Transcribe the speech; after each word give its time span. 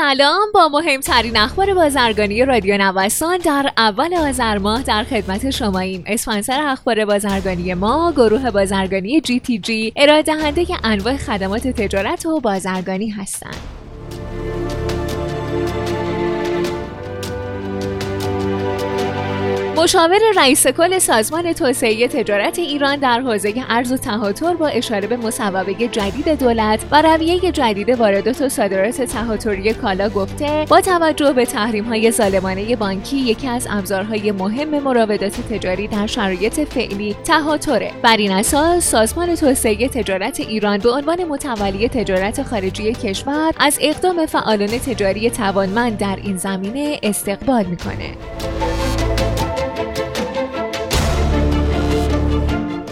سلام 0.00 0.52
با 0.54 0.68
مهمترین 0.68 1.36
اخبار 1.36 1.74
بازرگانی 1.74 2.44
رادیو 2.44 2.78
نوسان 2.78 3.38
در 3.38 3.72
اول 3.76 4.14
آذر 4.14 4.58
ماه 4.58 4.82
در 4.82 5.04
خدمت 5.04 5.50
شماییم. 5.50 6.04
اسپانسر 6.06 6.62
اخبار 6.62 7.04
بازرگانی 7.04 7.74
ما 7.74 8.12
گروه 8.12 8.50
بازرگانی 8.50 9.20
جی 9.20 9.40
تی 9.40 9.58
جی 9.58 9.92
ارائه 9.96 10.22
دهنده 10.22 10.66
انواع 10.84 11.16
خدمات 11.16 11.68
تجارت 11.68 12.26
و 12.26 12.40
بازرگانی 12.40 13.08
هستند. 13.08 13.56
مشاور 19.82 20.20
رئیس 20.36 20.66
کل 20.66 20.98
سازمان 20.98 21.52
توسعه 21.52 22.08
تجارت 22.08 22.58
ایران 22.58 22.96
در 22.96 23.20
حوزه 23.20 23.54
ارز 23.68 23.92
و 23.92 23.96
تهاتر 23.96 24.54
با 24.54 24.66
اشاره 24.66 25.06
به 25.06 25.16
مصوبه 25.16 25.74
جدید 25.74 26.28
دولت 26.28 26.80
و 26.90 27.02
رویه 27.02 27.52
جدید 27.52 27.88
واردات 27.88 28.42
و 28.42 28.48
صادرات 28.48 29.02
تهاتری 29.02 29.74
کالا 29.74 30.08
گفته 30.08 30.66
با 30.68 30.80
توجه 30.80 31.32
به 31.32 31.46
تحریم 31.46 31.84
های 31.84 32.10
ظالمانه 32.10 32.76
بانکی 32.76 33.16
یکی 33.16 33.48
از 33.48 33.66
ابزارهای 33.70 34.32
مهم 34.32 34.78
مراودات 34.78 35.40
تجاری 35.40 35.88
در 35.88 36.06
شرایط 36.06 36.60
فعلی 36.60 37.16
تهاتره. 37.24 37.92
بر 38.02 38.16
این 38.16 38.32
اساس 38.32 38.90
سازمان 38.90 39.34
توسعه 39.34 39.88
تجارت 39.88 40.40
ایران 40.40 40.78
به 40.78 40.90
عنوان 40.90 41.24
متولی 41.24 41.88
تجارت 41.88 42.42
خارجی 42.42 42.92
کشور 42.92 43.52
از 43.58 43.78
اقدام 43.80 44.26
فعالان 44.26 44.68
تجاری 44.68 45.30
توانمند 45.30 45.98
در 45.98 46.18
این 46.22 46.36
زمینه 46.36 46.98
استقبال 47.02 47.64
می‌کنه. 47.64 48.10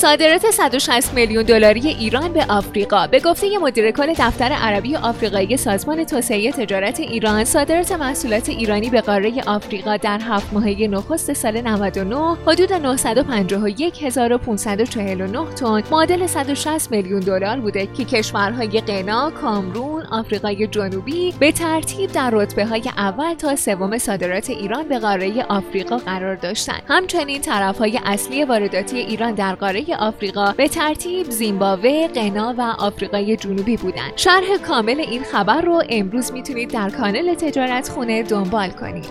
صادرات 0.00 0.50
160 0.50 1.14
میلیون 1.14 1.42
دلاری 1.42 1.88
ایران 1.88 2.32
به 2.32 2.44
آفریقا 2.48 3.06
به 3.06 3.20
گفته 3.20 3.58
مدیر 3.58 3.90
کل 3.90 4.14
دفتر 4.18 4.52
عربی 4.52 4.96
آفریقایی 4.96 5.56
سازمان 5.56 6.04
توسعه 6.04 6.52
تجارت 6.52 7.00
ایران 7.00 7.44
صادرات 7.44 7.92
محصولات 7.92 8.48
ایرانی 8.48 8.90
به 8.90 9.00
قاره 9.00 9.42
آفریقا 9.46 9.96
در 9.96 10.20
هفت 10.22 10.52
ماهه 10.52 10.88
نخست 10.90 11.32
سال 11.32 11.60
99 11.60 12.36
حدود 12.46 12.72
951549 12.72 15.54
تن 15.54 15.82
معادل 15.90 16.26
160 16.26 16.90
میلیون 16.90 17.20
دلار 17.20 17.60
بوده 17.60 17.86
که 17.86 18.04
کشورهای 18.04 18.80
غنا، 18.80 19.30
کامرون، 19.30 20.06
آفریقای 20.06 20.66
جنوبی 20.66 21.34
به 21.40 21.52
ترتیب 21.52 22.12
در 22.12 22.30
رتبه 22.32 22.66
های 22.66 22.90
اول 22.96 23.34
تا 23.34 23.56
سوم 23.56 23.98
صادرات 23.98 24.50
ایران 24.50 24.88
به 24.88 24.98
قاره 24.98 25.44
آفریقا 25.48 25.96
قرار 25.96 26.34
داشتند. 26.34 26.82
همچنین 26.88 27.40
طرفهای 27.40 28.00
اصلی 28.04 28.44
وارداتی 28.44 28.98
ایران 28.98 29.34
در 29.34 29.54
قاره 29.54 29.89
آفریقا 29.94 30.54
به 30.56 30.68
ترتیب 30.68 31.30
زیمبابوه، 31.30 32.08
غنا 32.08 32.54
و 32.58 32.74
آفریقای 32.78 33.36
جنوبی 33.36 33.76
بودند. 33.76 34.12
شرح 34.16 34.56
کامل 34.66 35.00
این 35.00 35.22
خبر 35.22 35.60
رو 35.60 35.82
امروز 35.88 36.32
می‌تونید 36.32 36.70
در 36.70 36.90
کانال 36.90 37.34
تجارت 37.34 37.88
خونه 37.88 38.22
دنبال 38.22 38.70
کنید. 38.70 39.10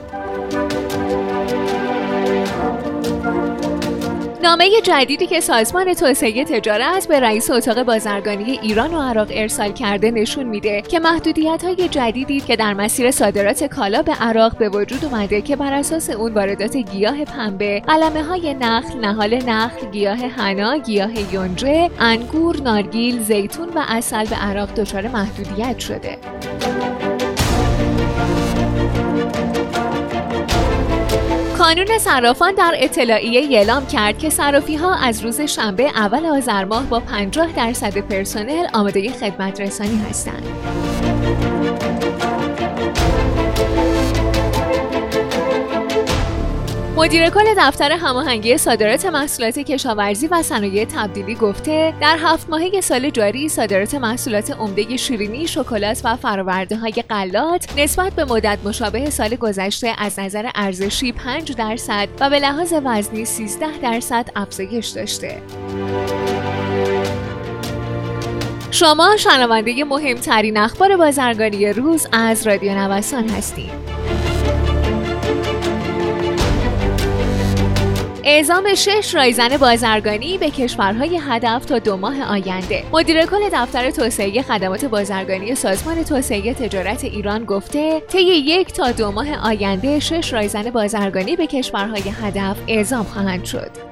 نامه 4.43 4.81
جدیدی 4.83 5.27
که 5.27 5.39
سازمان 5.39 5.93
توسعه 5.93 6.45
تجارت 6.45 7.07
به 7.07 7.19
رئیس 7.19 7.51
اتاق 7.51 7.83
بازرگانی 7.83 8.59
ایران 8.61 8.93
و 8.93 9.01
عراق 9.01 9.27
ارسال 9.31 9.71
کرده 9.73 10.11
نشون 10.11 10.43
میده 10.43 10.81
که 10.81 10.99
محدودیت 10.99 11.63
های 11.63 11.89
جدیدی 11.89 12.39
که 12.39 12.55
در 12.55 12.73
مسیر 12.73 13.11
صادرات 13.11 13.63
کالا 13.63 14.01
به 14.01 14.11
عراق 14.11 14.57
به 14.57 14.69
وجود 14.69 15.05
اومده 15.05 15.41
که 15.41 15.55
بر 15.55 15.73
اساس 15.73 16.09
اون 16.09 16.33
واردات 16.33 16.77
گیاه 16.77 17.25
پنبه، 17.25 17.79
قلمه 17.79 18.23
های 18.23 18.53
نخل، 18.53 18.99
نهال 18.99 19.35
نخل، 19.35 19.91
گیاه 19.91 20.17
حنا، 20.17 20.77
گیاه 20.77 21.33
یونجه، 21.33 21.89
انگور، 21.99 22.61
نارگیل، 22.61 23.23
زیتون 23.23 23.69
و 23.69 23.83
اصل 23.87 24.25
به 24.25 24.35
عراق 24.35 24.73
دچار 24.73 25.07
محدودیت 25.07 25.79
شده. 25.79 26.17
کانون 31.57 31.97
صرافان 31.99 32.55
در 32.55 32.73
اطلاعیه 32.75 33.57
اعلام 33.57 33.87
کرد 33.87 34.17
که 34.17 34.29
صرافی 34.29 34.75
ها 34.75 34.95
از 34.95 35.21
روز 35.23 35.41
شنبه 35.41 35.83
اول 35.83 36.25
آذر 36.25 36.65
ماه 36.65 36.85
با 36.85 36.99
50 36.99 37.55
درصد 37.55 37.97
پرسنل 37.97 38.67
آماده 38.73 39.11
خدمت 39.11 39.61
رسانی 39.61 40.01
هستند. 40.09 40.88
مدیر 46.99 47.29
کل 47.29 47.53
دفتر 47.57 47.91
هماهنگی 47.91 48.57
صادرات 48.57 49.05
محصولات 49.05 49.59
کشاورزی 49.59 50.27
و 50.27 50.43
صنایع 50.43 50.85
تبدیلی 50.85 51.35
گفته 51.35 51.93
در 52.01 52.17
هفت 52.19 52.49
ماهه 52.49 52.81
سال 52.81 53.09
جاری 53.09 53.49
صادرات 53.49 53.95
محصولات 53.95 54.51
عمده 54.51 54.97
شیرینی، 54.97 55.47
شکلات 55.47 56.01
و 56.03 56.15
فرآورده 56.15 56.75
های 56.75 56.93
غلات 57.09 57.79
نسبت 57.79 58.13
به 58.13 58.25
مدت 58.25 58.57
مشابه 58.63 59.09
سال 59.09 59.35
گذشته 59.35 59.93
از 59.97 60.19
نظر 60.19 60.49
ارزشی 60.55 61.11
5 61.11 61.51
درصد 61.51 62.07
و 62.19 62.29
به 62.29 62.39
لحاظ 62.39 62.73
وزنی 62.85 63.25
13 63.25 63.77
درصد 63.81 64.29
افزایش 64.35 64.87
داشته. 64.87 65.41
شما 68.71 69.17
شنونده 69.17 69.83
مهمترین 69.83 70.57
اخبار 70.57 70.97
بازرگانی 70.97 71.73
روز 71.73 72.07
از 72.11 72.47
رادیو 72.47 72.73
نوسان 72.73 73.29
هستید. 73.29 73.89
اعزام 78.23 78.73
شش 78.75 79.15
رایزن 79.15 79.57
بازرگانی 79.57 80.37
به 80.37 80.49
کشورهای 80.49 81.19
هدف 81.21 81.65
تا 81.65 81.79
دو 81.79 81.97
ماه 81.97 82.23
آینده. 82.23 82.83
مدیر 82.91 83.25
کل 83.25 83.49
دفتر 83.53 83.91
توسعه 83.91 84.41
خدمات 84.41 84.85
بازرگانی 84.85 85.55
سازمان 85.55 86.03
توسعه 86.03 86.53
تجارت 86.53 87.03
ایران 87.03 87.45
گفته 87.45 87.99
طی 87.99 88.21
یک 88.21 88.73
تا 88.73 88.91
دو 88.91 89.11
ماه 89.11 89.35
آینده 89.35 89.99
شش 89.99 90.33
رایزن 90.33 90.69
بازرگانی 90.69 91.35
به 91.35 91.47
کشورهای 91.47 92.03
هدف 92.21 92.57
اعزام 92.67 93.03
خواهند 93.03 93.45
شد. 93.45 93.88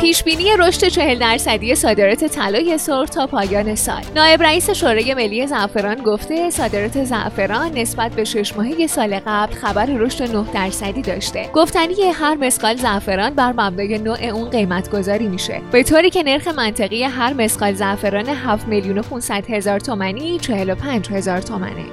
پیشبینی 0.00 0.44
رشد 0.58 0.88
40 0.88 1.18
درصدی 1.18 1.74
صادرات 1.74 2.24
طلای 2.24 2.78
سرخ 2.78 3.08
تا 3.08 3.26
پایان 3.26 3.74
سال. 3.74 4.02
نایب 4.16 4.42
رئیس 4.42 4.70
شورای 4.70 5.14
ملی 5.14 5.46
زعفران 5.46 5.94
گفته 5.94 6.50
صادرات 6.50 7.04
زعفران 7.04 7.78
نسبت 7.78 8.14
به 8.14 8.24
شش 8.24 8.56
ماهه 8.56 8.86
سال 8.86 9.20
قبل 9.26 9.54
خبر 9.54 9.86
رشد 9.86 10.36
9 10.36 10.44
درصدی 10.54 11.02
داشته. 11.02 11.50
گفتنی 11.54 11.94
هر 12.14 12.34
مسقال 12.34 12.76
زعفران 12.76 13.34
بر 13.34 13.52
مبنای 13.52 13.98
نوع 13.98 14.24
اون 14.24 14.50
قیمت 14.50 14.90
گذاری 14.90 15.28
میشه. 15.28 15.60
به 15.72 15.82
طوری 15.82 16.10
که 16.10 16.22
نرخ 16.22 16.48
منطقی 16.48 17.02
هر 17.02 17.32
مسقال 17.32 17.74
زعفران 17.74 18.28
7 18.28 18.68
میلیون 18.68 18.98
و 18.98 19.02
500 19.02 19.50
هزار 19.50 19.80
تومانی 19.80 20.38
45 20.38 21.10
هزار 21.10 21.40
تومنه 21.40 21.84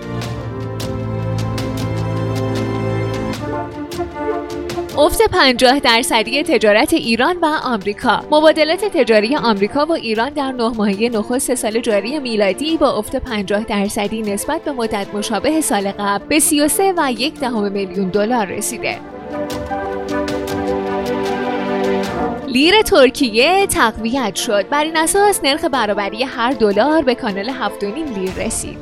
افت 5.00 5.22
50 5.22 5.80
درصدی 5.80 6.44
تجارت 6.44 6.94
ایران 6.94 7.38
و 7.38 7.46
آمریکا. 7.64 8.22
مبادلات 8.32 8.86
تجاری 8.86 9.36
آمریکا 9.36 9.86
و 9.86 9.92
ایران 9.92 10.30
در 10.30 10.52
نه 10.52 10.70
ماهه 10.70 11.10
نخست 11.14 11.56
سال 11.56 11.80
جاری 11.80 12.20
میلادی 12.20 12.78
با 12.78 12.98
افت 12.98 13.16
50 13.16 13.64
درصدی 13.64 14.22
نسبت 14.22 14.62
به 14.62 14.72
مدت 14.72 15.08
مشابه 15.14 15.62
سال 15.62 15.92
قبل 15.92 16.26
به 16.26 16.40
33 16.40 16.94
و 16.98 17.12
یک 17.12 17.40
دهم 17.40 17.72
میلیون 17.72 18.10
دلار 18.10 18.46
رسیده. 18.46 19.00
لیر 22.48 22.82
ترکیه 22.82 23.68
تقویت 23.68 24.36
شد. 24.36 24.70
بر 24.70 24.84
این 24.84 24.98
اساس 24.98 25.44
نرخ 25.44 25.66
برابری 25.66 26.24
هر 26.24 26.52
دلار 26.52 27.02
به 27.02 27.16
کانال 27.16 27.50
7.5 27.50 27.84
لیر 28.18 28.46
رسید. 28.46 28.78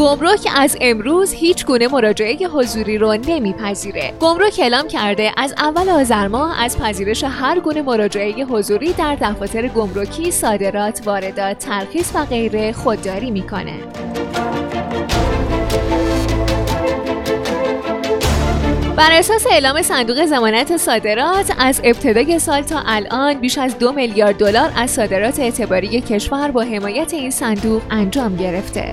گمرک 0.00 0.48
از 0.56 0.76
امروز 0.80 1.32
هیچ 1.32 1.66
گونه 1.66 1.88
مراجعه 1.88 2.48
حضوری 2.48 2.98
رو 2.98 3.16
نمیپذیره. 3.28 4.12
گمرک 4.20 4.58
اعلام 4.62 4.88
کرده 4.88 5.32
از 5.36 5.54
اول 5.58 5.88
آذر 5.88 6.28
ماه 6.28 6.62
از 6.62 6.78
پذیرش 6.78 7.24
هر 7.24 7.60
گونه 7.60 7.82
مراجعه 7.82 8.44
حضوری 8.44 8.92
در 8.92 9.14
دفاتر 9.14 9.68
گمرکی، 9.68 10.30
صادرات، 10.30 11.00
واردات، 11.06 11.58
ترخیص 11.58 12.10
و 12.14 12.24
غیره 12.24 12.72
خودداری 12.72 13.30
می‌کنه. 13.30 13.74
بر 18.96 19.12
اساس 19.12 19.46
اعلام 19.50 19.82
صندوق 19.82 20.24
زمانت 20.24 20.76
صادرات 20.76 21.52
از 21.58 21.80
ابتدای 21.84 22.38
سال 22.38 22.62
تا 22.62 22.82
الان 22.86 23.34
بیش 23.40 23.58
از 23.58 23.78
دو 23.78 23.92
میلیارد 23.92 24.36
دلار 24.36 24.72
از 24.76 24.90
صادرات 24.90 25.40
اعتباری 25.40 26.00
کشور 26.00 26.50
با 26.50 26.62
حمایت 26.62 27.14
این 27.14 27.30
صندوق 27.30 27.82
انجام 27.90 28.36
گرفته. 28.36 28.92